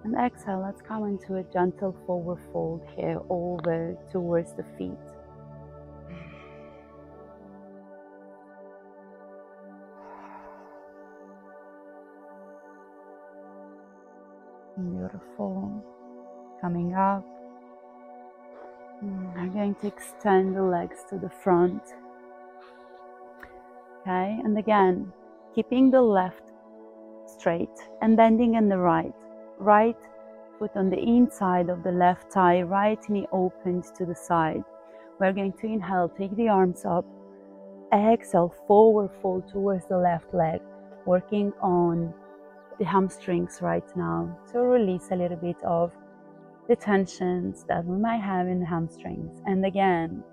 and 0.05 0.14
exhale. 0.14 0.61
Let's 0.62 0.83
come 0.83 1.05
into 1.05 1.37
a 1.37 1.43
gentle 1.45 1.97
forward 2.07 2.38
fold 2.53 2.83
here 2.95 3.21
over 3.29 3.97
towards 4.12 4.53
the 4.53 4.64
feet. 4.77 4.93
Beautiful. 14.77 15.85
Coming 16.61 16.95
up. 16.95 17.25
I'm 19.03 19.53
going 19.53 19.75
to 19.77 19.87
extend 19.87 20.57
the 20.57 20.62
legs 20.62 21.05
to 21.11 21.19
the 21.19 21.29
front. 21.29 21.83
Okay, 24.01 24.38
and 24.45 24.57
again, 24.59 25.12
keeping 25.55 25.90
the 25.90 26.01
left 26.01 26.53
straight 27.27 27.69
and 28.01 28.17
bending 28.17 28.55
in 28.55 28.69
the 28.69 28.79
right. 28.79 29.14
Right 29.59 29.97
foot 30.59 30.73
on 30.77 30.90
the 30.90 30.99
inside 30.99 31.69
of 31.69 31.83
the 31.83 31.93
left 31.93 32.33
thigh, 32.33 32.62
right 32.62 32.99
knee 33.09 33.27
opened 33.33 33.85
to 33.97 34.05
the 34.05 34.14
side. 34.14 34.64
We're 35.21 35.33
going 35.33 35.53
to 35.61 35.67
inhale, 35.67 36.09
take 36.09 36.35
the 36.37 36.49
arms 36.49 36.85
up. 36.85 37.05
Exhale, 37.93 38.55
forward 38.67 39.11
fold 39.23 39.49
towards 39.49 39.87
the 39.87 39.99
left 39.99 40.35
leg, 40.35 40.61
working 41.07 41.53
on 41.61 42.12
the 42.79 42.85
hamstrings 42.85 43.59
right 43.62 43.85
now 43.97 44.37
to 44.51 44.61
release 44.61 45.09
a 45.12 45.17
little 45.17 45.37
bit 45.37 45.62
of 45.62 45.93
the 46.69 46.75
tensions 46.75 47.64
that 47.69 47.85
we 47.85 47.97
might 47.97 48.21
have 48.21 48.49
in 48.49 48.59
the 48.59 48.67
hamstrings. 48.67 49.40
And 49.47 49.64
again, 49.64 50.25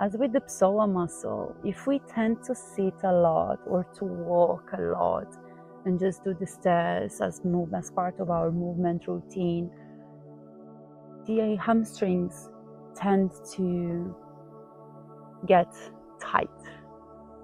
as 0.00 0.16
with 0.16 0.32
the 0.32 0.40
psoas 0.40 0.88
muscle, 0.92 1.56
if 1.64 1.86
we 1.88 1.98
tend 2.00 2.44
to 2.44 2.54
sit 2.54 2.94
a 3.02 3.12
lot 3.12 3.58
or 3.66 3.84
to 3.96 4.04
walk 4.04 4.70
a 4.78 4.80
lot 4.80 5.26
and 5.88 5.98
just 5.98 6.22
do 6.22 6.34
the 6.38 6.46
stairs 6.46 7.18
as 7.22 7.42
move 7.46 7.72
as 7.72 7.90
part 7.90 8.20
of 8.20 8.28
our 8.28 8.50
movement 8.50 9.08
routine, 9.08 9.70
the 11.26 11.56
hamstrings 11.56 12.50
tend 12.94 13.30
to 13.56 14.14
get 15.46 15.72
tight 16.20 16.60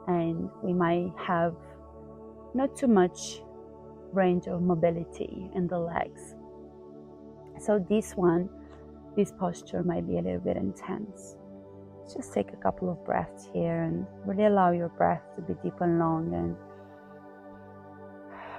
and 0.08 0.50
we 0.62 0.74
might 0.74 1.10
have 1.16 1.54
not 2.52 2.76
too 2.76 2.86
much 2.86 3.40
range 4.12 4.46
of 4.46 4.60
mobility 4.60 5.50
in 5.54 5.66
the 5.66 5.78
legs. 5.78 6.34
So 7.58 7.84
this 7.88 8.12
one, 8.12 8.50
this 9.16 9.32
posture 9.32 9.82
might 9.82 10.06
be 10.06 10.18
a 10.18 10.20
little 10.20 10.40
bit 10.40 10.58
intense. 10.58 11.36
Just 12.14 12.34
take 12.34 12.52
a 12.52 12.56
couple 12.56 12.90
of 12.90 13.02
breaths 13.06 13.48
here 13.54 13.84
and 13.84 14.06
really 14.26 14.44
allow 14.44 14.70
your 14.70 14.90
breath 14.90 15.22
to 15.36 15.40
be 15.40 15.54
deep 15.62 15.80
and 15.80 15.98
long 15.98 16.34
and 16.34 16.54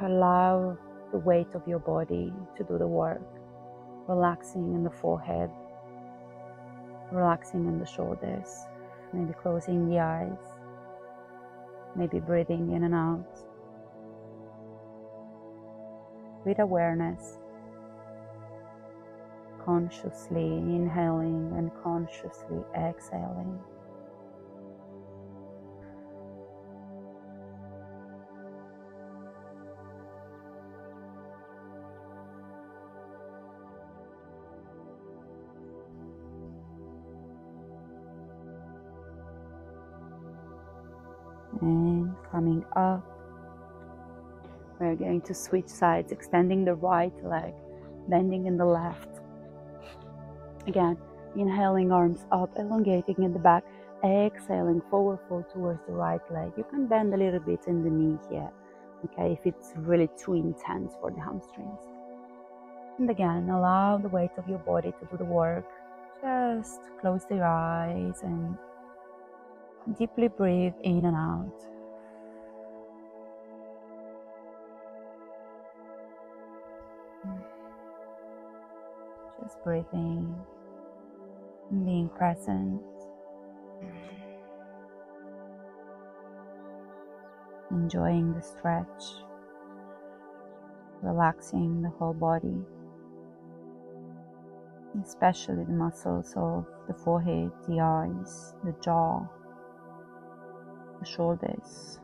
allow 0.01 0.77
the 1.11 1.17
weight 1.17 1.47
of 1.53 1.67
your 1.67 1.79
body 1.79 2.33
to 2.57 2.63
do 2.63 2.77
the 2.77 2.87
work. 2.87 3.21
Relaxing 4.07 4.73
in 4.75 4.83
the 4.83 4.89
forehead, 4.89 5.49
relaxing 7.11 7.65
in 7.65 7.79
the 7.79 7.85
shoulders, 7.85 8.65
maybe 9.13 9.33
closing 9.41 9.89
the 9.89 9.99
eyes, 9.99 10.37
maybe 11.95 12.19
breathing 12.19 12.73
in 12.73 12.83
and 12.83 12.93
out 12.93 13.25
with 16.45 16.59
awareness, 16.59 17.39
consciously 19.63 20.57
inhaling 20.57 21.51
and 21.57 21.71
consciously 21.81 22.63
exhaling. 22.77 23.59
And 41.61 42.13
coming 42.31 42.65
up 42.75 43.15
we're 44.79 44.95
going 44.95 45.21
to 45.21 45.33
switch 45.33 45.67
sides, 45.67 46.11
extending 46.11 46.65
the 46.65 46.75
right 46.75 47.13
leg, 47.23 47.53
bending 48.09 48.45
in 48.45 48.57
the 48.57 48.65
left. 48.65 49.07
Again, 50.67 50.97
inhaling 51.35 51.91
arms 51.91 52.25
up, 52.31 52.49
elongating 52.57 53.23
in 53.23 53.31
the 53.31 53.39
back, 53.39 53.63
exhaling 54.03 54.81
forward 54.89 55.19
fold 55.29 55.45
towards 55.49 55.79
the 55.87 55.93
right 55.93 56.21
leg. 56.31 56.51
You 56.57 56.65
can 56.69 56.87
bend 56.87 57.13
a 57.13 57.17
little 57.17 57.39
bit 57.39 57.61
in 57.67 57.83
the 57.83 57.89
knee 57.89 58.17
here, 58.29 58.51
okay, 59.05 59.31
if 59.31 59.45
it's 59.45 59.71
really 59.77 60.09
too 60.17 60.33
intense 60.33 60.93
for 60.99 61.11
the 61.11 61.21
hamstrings. 61.21 61.79
And 62.99 63.09
again, 63.09 63.49
allow 63.49 63.97
the 63.97 64.09
weight 64.09 64.31
of 64.37 64.47
your 64.47 64.59
body 64.59 64.91
to 64.91 65.05
do 65.09 65.17
the 65.17 65.25
work. 65.25 65.65
Just 66.21 66.81
close 66.99 67.25
the 67.25 67.41
eyes 67.41 68.23
and 68.23 68.57
deeply 69.93 70.27
breathe 70.27 70.73
in 70.83 71.05
and 71.05 71.15
out. 71.15 71.51
Just 79.41 79.63
breathing 79.63 80.35
being 81.69 82.09
present. 82.09 82.81
Enjoying 87.71 88.33
the 88.33 88.41
stretch, 88.41 89.03
relaxing 91.01 91.81
the 91.81 91.89
whole 91.89 92.13
body, 92.13 92.55
especially 95.03 95.63
the 95.65 95.71
muscles 95.71 96.33
of 96.37 96.65
the 96.87 96.93
forehead, 96.93 97.51
the 97.67 97.79
eyes, 97.79 98.53
the 98.63 98.73
jaw, 98.81 99.27
the 101.05 101.11
shoulders. 101.11 101.99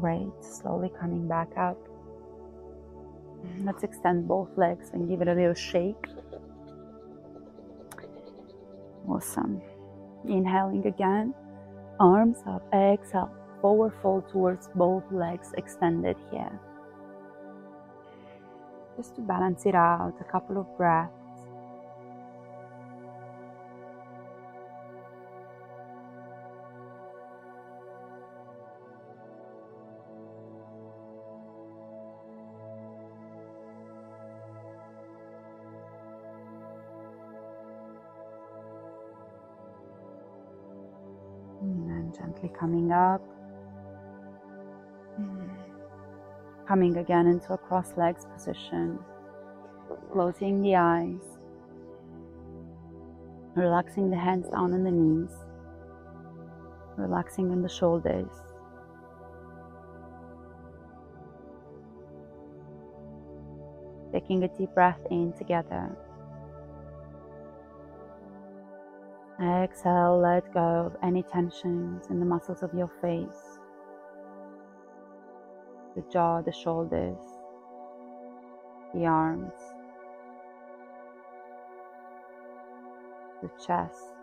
Great, 0.00 0.32
slowly 0.40 0.90
coming 1.00 1.26
back 1.26 1.48
up. 1.56 1.78
Let's 3.64 3.82
extend 3.82 4.28
both 4.28 4.48
legs 4.56 4.90
and 4.92 5.08
give 5.08 5.22
it 5.22 5.28
a 5.28 5.34
little 5.34 5.54
shake. 5.54 6.06
Awesome. 9.08 9.60
Inhaling 10.28 10.86
again, 10.86 11.34
arms 11.98 12.38
up, 12.46 12.62
exhale, 12.72 13.34
forward 13.62 13.94
fold 14.02 14.28
towards 14.28 14.68
both 14.74 15.04
legs 15.12 15.54
extended 15.56 16.16
here. 16.30 16.60
Just 18.96 19.14
to 19.14 19.22
balance 19.22 19.64
it 19.64 19.74
out, 19.74 20.14
a 20.20 20.24
couple 20.24 20.58
of 20.58 20.66
breaths. 20.76 21.22
gently 42.14 42.50
coming 42.58 42.92
up, 42.92 43.22
coming 46.72 46.96
again 46.96 47.26
into 47.26 47.52
a 47.52 47.58
cross 47.58 47.92
legs 47.98 48.24
position, 48.32 48.98
closing 50.10 50.62
the 50.62 50.74
eyes, 50.74 51.36
relaxing 53.54 54.08
the 54.08 54.16
hands 54.16 54.48
down 54.48 54.72
on 54.72 54.82
the 54.82 54.90
knees, 54.90 55.34
relaxing 56.96 57.52
in 57.52 57.60
the 57.60 57.68
shoulders. 57.68 58.30
Taking 64.10 64.42
a 64.44 64.48
deep 64.56 64.72
breath 64.72 65.00
in 65.10 65.34
together. 65.34 65.94
Exhale, 69.38 70.18
let 70.18 70.50
go 70.54 70.86
of 70.86 70.96
any 71.02 71.22
tensions 71.22 72.06
in 72.08 72.18
the 72.18 72.24
muscles 72.24 72.62
of 72.62 72.72
your 72.72 72.90
face, 73.02 73.58
the 75.94 76.02
jaw, 76.12 76.42
the 76.42 76.52
shoulders, 76.52 77.18
the 78.94 79.06
arms. 79.06 79.52
the 83.42 83.50
chest, 83.66 84.14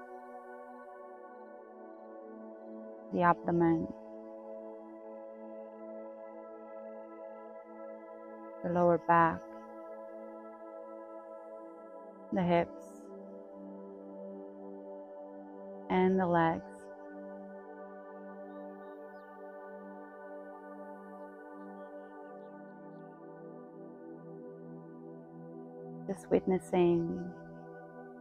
the 3.13 3.21
abdomen, 3.21 3.85
the 8.63 8.69
lower 8.69 8.97
back, 8.97 9.41
the 12.31 12.41
hips, 12.41 12.71
and 15.89 16.17
the 16.17 16.25
legs. 16.25 16.68
Just 26.09 26.31
witnessing 26.31 27.23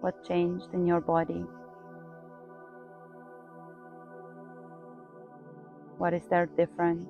what 0.02 0.22
changed 0.28 0.66
in 0.74 0.86
your 0.86 1.00
body. 1.00 1.42
What 5.96 6.12
is 6.12 6.22
there 6.28 6.44
different? 6.44 7.08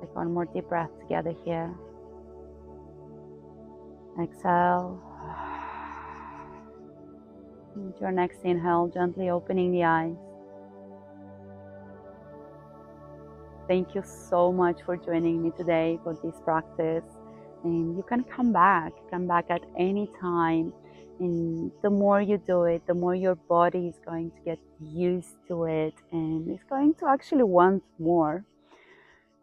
Take 0.00 0.16
one 0.16 0.34
more 0.34 0.46
deep 0.46 0.68
breath 0.68 0.90
together 0.98 1.32
here. 1.44 1.72
Exhale. 4.20 5.07
Into 7.78 8.00
your 8.00 8.12
next 8.12 8.40
inhale, 8.44 8.88
gently 8.88 9.30
opening 9.30 9.72
the 9.72 9.84
eyes. 9.84 10.16
Thank 13.68 13.94
you 13.94 14.02
so 14.02 14.50
much 14.50 14.82
for 14.84 14.96
joining 14.96 15.42
me 15.42 15.52
today 15.56 15.98
for 16.02 16.14
this 16.24 16.40
practice. 16.42 17.04
And 17.64 17.96
you 17.96 18.02
can 18.02 18.24
come 18.24 18.52
back, 18.52 18.92
come 19.10 19.26
back 19.28 19.46
at 19.50 19.62
any 19.78 20.10
time. 20.20 20.72
And 21.20 21.70
the 21.82 21.90
more 21.90 22.20
you 22.20 22.38
do 22.38 22.64
it, 22.64 22.86
the 22.86 22.94
more 22.94 23.14
your 23.14 23.34
body 23.34 23.88
is 23.88 23.98
going 24.04 24.30
to 24.30 24.40
get 24.44 24.58
used 24.80 25.36
to 25.48 25.64
it 25.64 25.94
and 26.12 26.48
it's 26.48 26.64
going 26.64 26.94
to 26.94 27.08
actually 27.08 27.42
want 27.42 27.82
more. 27.98 28.44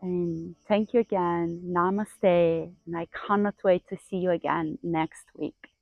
And 0.01 0.55
thank 0.67 0.93
you 0.93 1.01
again. 1.01 1.61
Namaste. 1.65 2.71
And 2.85 2.97
I 2.97 3.07
cannot 3.13 3.55
wait 3.63 3.87
to 3.89 3.97
see 4.09 4.17
you 4.17 4.31
again 4.31 4.77
next 4.83 5.25
week. 5.35 5.74